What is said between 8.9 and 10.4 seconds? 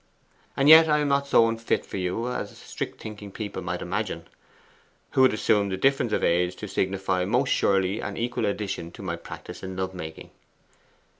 to my practice in love making.